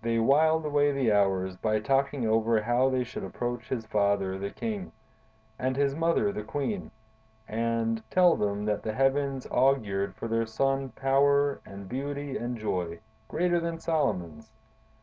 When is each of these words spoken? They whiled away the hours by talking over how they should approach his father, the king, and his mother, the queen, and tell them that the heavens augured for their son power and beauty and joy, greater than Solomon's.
They 0.00 0.18
whiled 0.18 0.64
away 0.64 0.92
the 0.92 1.12
hours 1.12 1.54
by 1.56 1.80
talking 1.80 2.26
over 2.26 2.62
how 2.62 2.88
they 2.88 3.04
should 3.04 3.22
approach 3.22 3.68
his 3.68 3.84
father, 3.84 4.38
the 4.38 4.48
king, 4.48 4.92
and 5.58 5.76
his 5.76 5.94
mother, 5.94 6.32
the 6.32 6.42
queen, 6.42 6.90
and 7.46 8.02
tell 8.10 8.34
them 8.34 8.64
that 8.64 8.82
the 8.82 8.94
heavens 8.94 9.46
augured 9.50 10.14
for 10.14 10.26
their 10.26 10.46
son 10.46 10.88
power 10.96 11.60
and 11.66 11.86
beauty 11.86 12.34
and 12.34 12.56
joy, 12.56 13.00
greater 13.28 13.60
than 13.60 13.78
Solomon's. 13.78 14.50